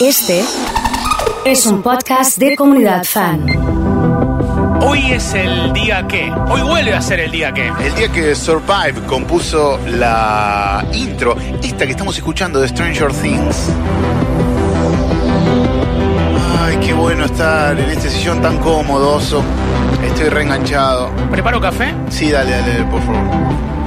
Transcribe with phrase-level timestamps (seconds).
[0.00, 0.44] Este
[1.44, 3.44] es un podcast de comunidad fan.
[4.80, 6.30] Hoy es el día que.
[6.48, 7.66] Hoy vuelve a ser el día que.
[7.66, 13.70] El día que Survive compuso la intro, esta que estamos escuchando de Stranger Things.
[16.60, 19.42] Ay, qué bueno estar en este sillón tan cómodoso.
[20.04, 21.10] Estoy reenganchado.
[21.28, 21.92] ¿Preparo café?
[22.08, 23.77] Sí, dale, dale, por favor.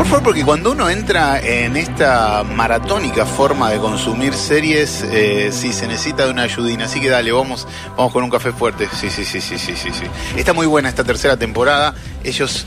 [0.00, 5.74] Por favor, porque cuando uno entra en esta maratónica forma de consumir series, eh, sí,
[5.74, 6.86] se necesita de una ayudina.
[6.86, 8.88] Así que dale, vamos, vamos con un café fuerte.
[8.98, 10.04] Sí, sí, sí, sí, sí, sí, sí.
[10.36, 11.94] Está muy buena esta tercera temporada.
[12.24, 12.64] Ellos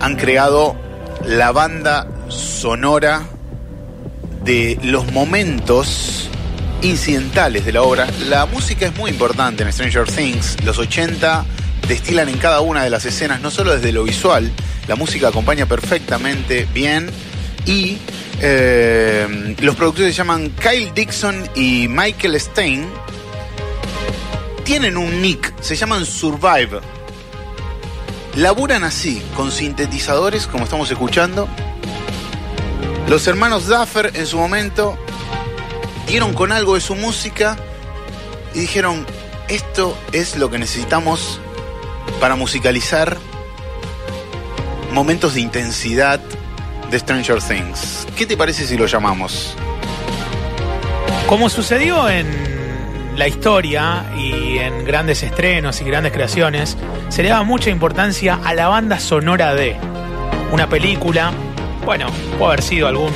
[0.00, 0.76] han creado
[1.26, 3.26] la banda sonora
[4.42, 6.30] de los momentos
[6.80, 8.06] incidentales de la obra.
[8.30, 10.56] La música es muy importante en Stranger Things.
[10.64, 11.44] Los 80
[11.86, 14.50] destilan en cada una de las escenas, no solo desde lo visual,
[14.88, 17.10] la música acompaña perfectamente bien
[17.64, 17.98] y
[18.40, 22.86] eh, los productores se llaman Kyle Dixon y Michael Stein.
[24.64, 26.80] Tienen un nick, se llaman Survive.
[28.36, 31.48] Laburan así, con sintetizadores, como estamos escuchando.
[33.08, 34.98] Los hermanos Duffer en su momento
[36.06, 37.56] dieron con algo de su música
[38.54, 39.06] y dijeron,
[39.48, 41.40] esto es lo que necesitamos
[42.20, 43.16] para musicalizar
[44.96, 46.18] momentos de intensidad
[46.90, 48.08] de Stranger Things.
[48.16, 49.54] ¿Qué te parece si lo llamamos?
[51.28, 52.26] Como sucedió en
[53.14, 56.78] la historia y en grandes estrenos y grandes creaciones,
[57.10, 59.76] se le daba mucha importancia a la banda sonora de
[60.50, 61.30] una película,
[61.84, 62.06] bueno,
[62.38, 63.12] puede haber sido algún,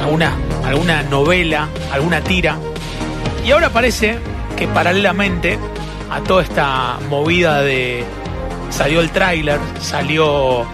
[0.00, 2.56] alguna, alguna novela, alguna tira,
[3.44, 4.18] y ahora parece
[4.56, 5.58] que paralelamente
[6.10, 8.06] a toda esta movida de
[8.74, 10.66] salió el tráiler, salió,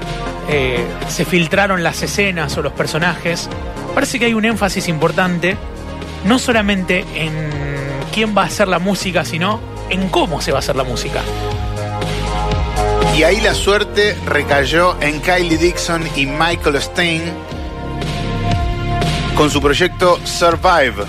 [0.48, 3.48] eh, se filtraron las escenas o los personajes.
[3.95, 5.57] Parece que hay un énfasis importante,
[6.25, 7.31] no solamente en
[8.12, 11.20] quién va a hacer la música, sino en cómo se va a hacer la música.
[13.17, 17.23] Y ahí la suerte recayó en Kylie Dixon y Michael Stein
[19.35, 21.05] con su proyecto Survive.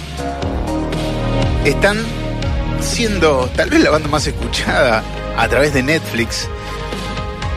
[1.64, 1.98] Están
[2.82, 5.04] siendo tal vez la banda más escuchada
[5.38, 6.50] a través de Netflix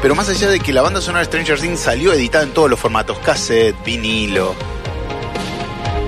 [0.04, 2.78] pero más allá de que la banda sonora Stranger Things salió editada en todos los
[2.78, 4.54] formatos, cassette, vinilo,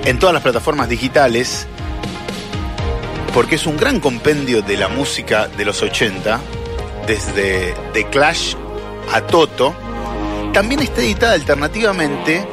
[0.05, 1.65] en todas las plataformas digitales,
[3.33, 6.39] porque es un gran compendio de la música de los 80,
[7.07, 8.53] desde The Clash
[9.11, 9.73] a Toto,
[10.53, 12.47] también está editada alternativamente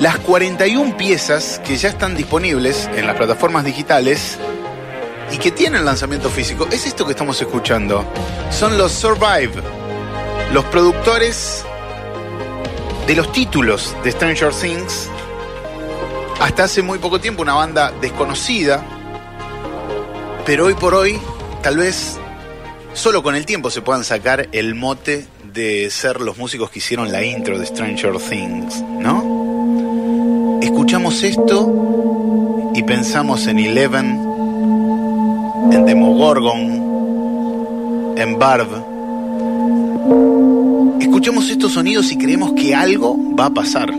[0.00, 4.36] las 41 piezas que ya están disponibles en las plataformas digitales
[5.32, 6.68] y que tienen lanzamiento físico.
[6.70, 8.04] Es esto que estamos escuchando.
[8.50, 9.83] Son los Survive
[10.54, 11.64] los productores
[13.08, 15.08] de los títulos de Stranger Things,
[16.40, 18.84] hasta hace muy poco tiempo una banda desconocida,
[20.46, 21.18] pero hoy por hoy
[21.60, 22.20] tal vez
[22.92, 27.10] solo con el tiempo se puedan sacar el mote de ser los músicos que hicieron
[27.10, 30.60] la intro de Stranger Things, ¿no?
[30.62, 34.06] Escuchamos esto y pensamos en Eleven,
[35.72, 36.94] en Demogorgon,
[38.16, 38.94] en Barb
[41.04, 43.94] Escuchamos estos sonidos y creemos que algo va a pasar.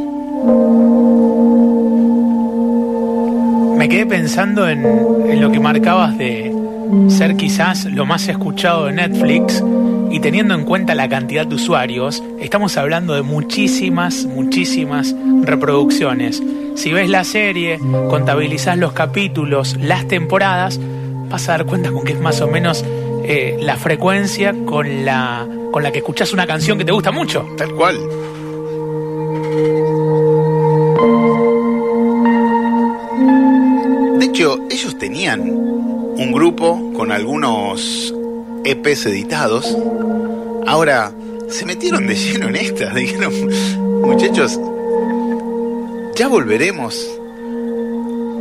[3.78, 6.52] Me quedé pensando en, lo que marcabas de
[7.10, 9.64] ser quizás lo más escuchado de Netflix
[10.10, 16.42] y teniendo en cuenta la cantidad de usuarios, estamos hablando de muchísimas, muchísimas reproducciones.
[16.74, 17.78] Si ves la serie,
[18.10, 20.80] contabilizás los capítulos, las temporadas,
[21.30, 22.84] vas a dar cuenta con que es más o menos
[23.24, 27.46] eh, la frecuencia con la, con la que escuchas una canción que te gusta mucho.
[27.58, 28.00] Tal cual.
[34.18, 38.14] De hecho, ellos tenían un grupo con algunos
[38.64, 39.78] EPs editados.
[40.66, 41.12] Ahora
[41.50, 42.90] se metieron de lleno en esta.
[42.94, 43.34] Dijeron,
[44.02, 44.58] muchachos,
[46.16, 47.06] ya volveremos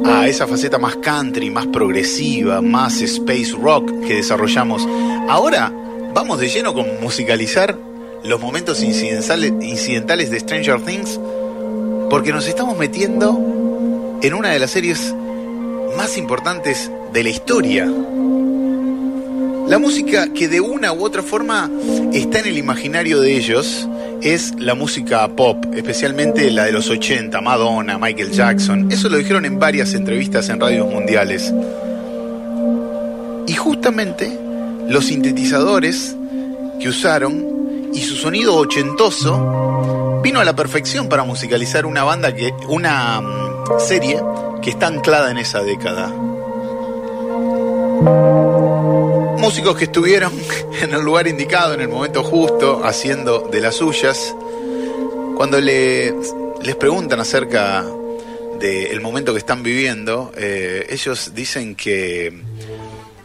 [0.05, 4.87] a esa faceta más country, más progresiva, más space rock que desarrollamos.
[5.29, 5.73] Ahora
[6.15, 7.77] vamos de lleno con musicalizar
[8.23, 11.21] los momentos incidentales de Stranger Things
[12.09, 15.13] porque nos estamos metiendo en una de las series
[15.97, 17.87] más importantes de la historia.
[19.67, 21.69] La música que de una u otra forma
[22.13, 23.89] está en el imaginario de ellos
[24.23, 28.93] es la música pop, especialmente la de los 80, Madonna, Michael Jackson.
[28.93, 31.53] Eso lo dijeron en varias entrevistas en radios mundiales.
[33.47, 34.44] Y justamente
[34.89, 36.15] los sintetizadores
[36.81, 42.53] que usaron y su sonido ochentoso vino a la perfección para musicalizar una banda que
[42.69, 44.21] una mm, serie
[44.63, 46.09] que está anclada en esa década.
[49.39, 50.33] Músicos que estuvieron
[50.83, 54.35] en el lugar indicado, en el momento justo, haciendo de las suyas.
[55.37, 56.15] Cuando le,
[56.63, 57.85] les preguntan acerca
[58.59, 62.33] del momento que están viviendo, eh, ellos dicen que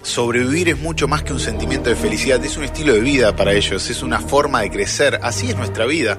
[0.01, 3.53] sobrevivir es mucho más que un sentimiento de felicidad, es un estilo de vida para
[3.53, 6.17] ellos, es una forma de crecer, así es nuestra vida.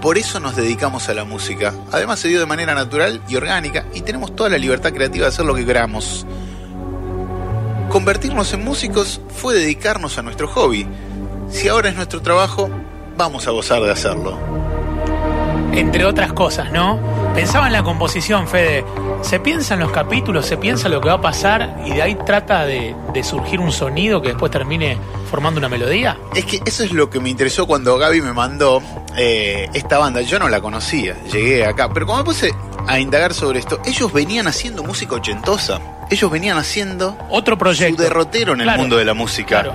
[0.00, 1.72] Por eso nos dedicamos a la música.
[1.90, 5.28] Además se dio de manera natural y orgánica y tenemos toda la libertad creativa de
[5.30, 6.26] hacer lo que queramos.
[7.88, 10.86] Convertirnos en músicos fue dedicarnos a nuestro hobby.
[11.50, 12.68] Si ahora es nuestro trabajo,
[13.16, 14.38] vamos a gozar de hacerlo.
[15.72, 17.13] Entre otras cosas, ¿no?
[17.34, 18.84] Pensaba en la composición, Fede.
[19.22, 22.16] Se piensa en los capítulos, se piensa lo que va a pasar y de ahí
[22.24, 24.96] trata de, de, surgir un sonido que después termine
[25.30, 26.16] formando una melodía.
[26.34, 28.80] Es que eso es lo que me interesó cuando Gaby me mandó
[29.16, 30.20] eh, esta banda.
[30.22, 31.88] Yo no la conocía, llegué acá.
[31.92, 32.52] Pero como me puse
[32.86, 35.80] a indagar sobre esto, ellos venían haciendo música ochentosa.
[36.10, 37.96] Ellos venían haciendo otro proyecto.
[37.96, 39.62] Su derrotero en el Claro, mundo de la música.
[39.62, 39.74] claro.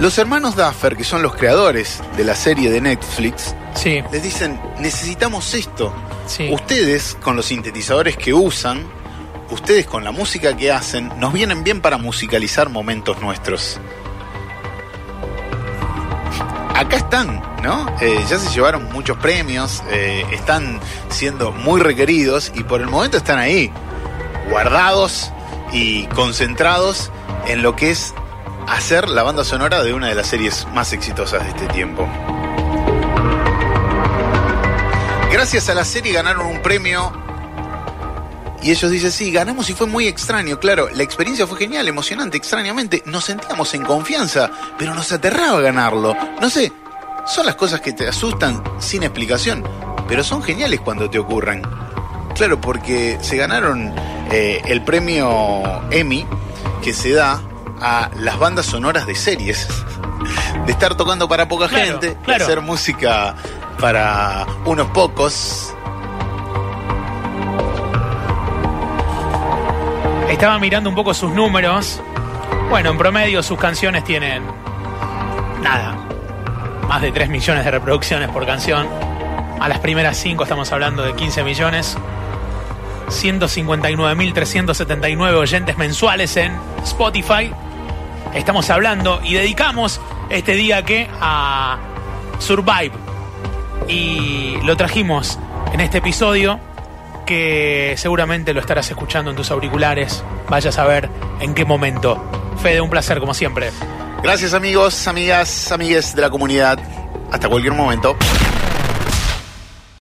[0.00, 4.60] Los hermanos Duffer, que son los creadores de la serie de Netflix, Sí, les dicen,
[4.78, 5.92] necesitamos esto.
[6.26, 6.48] sí.
[6.52, 8.86] Ustedes, con los sintetizadores que usan,
[9.50, 13.80] ustedes con la música que hacen, nos vienen bien para musicalizar momentos nuestros.
[16.74, 17.86] Acá están, ¿no?
[18.00, 23.16] Eh, ya se llevaron muchos premios, eh, están siendo muy requeridos y por el momento
[23.16, 23.70] están ahí,
[24.50, 25.30] guardados
[25.72, 27.12] y concentrados
[27.46, 28.12] en lo que es
[28.66, 32.08] hacer la banda sonora de una de las series más exitosas de este tiempo.
[35.44, 37.12] Gracias a la serie ganaron un premio.
[38.62, 40.58] Y ellos dicen, sí, ganamos y fue muy extraño.
[40.58, 43.02] Claro, la experiencia fue genial, emocionante, extrañamente.
[43.04, 46.16] Nos sentíamos en confianza, pero nos aterraba ganarlo.
[46.40, 46.72] No sé,
[47.26, 49.62] son las cosas que te asustan sin explicación,
[50.08, 51.60] pero son geniales cuando te ocurren.
[52.34, 53.94] Claro, porque se ganaron
[54.30, 56.26] eh, el premio Emmy
[56.82, 57.42] que se da
[57.82, 59.68] a las bandas sonoras de series.
[60.64, 62.44] De estar tocando para poca Claro, gente, de claro.
[62.44, 63.34] hacer música
[63.84, 65.74] para unos pocos.
[70.30, 72.00] Estaba mirando un poco sus números.
[72.70, 74.42] Bueno, en promedio sus canciones tienen
[75.60, 75.96] nada,
[76.88, 78.88] más de 3 millones de reproducciones por canción.
[79.60, 81.98] A las primeras 5 estamos hablando de 15 millones.
[83.08, 87.52] 159.379 oyentes mensuales en Spotify.
[88.32, 91.76] Estamos hablando y dedicamos este día que a
[92.38, 93.03] Survive.
[93.88, 95.38] Y lo trajimos
[95.72, 96.58] en este episodio
[97.26, 100.22] que seguramente lo estarás escuchando en tus auriculares.
[100.48, 101.08] Vaya a saber
[101.40, 102.22] en qué momento.
[102.62, 103.70] Fede, un placer como siempre.
[104.22, 106.78] Gracias amigos, amigas, amigues de la comunidad.
[107.30, 108.16] Hasta cualquier momento.